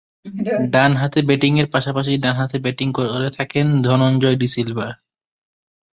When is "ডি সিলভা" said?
4.37-4.87